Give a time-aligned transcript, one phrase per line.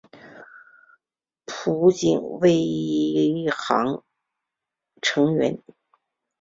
[1.45, 2.49] 浦井唯
[3.51, 4.01] 行
[4.99, 5.59] 成员。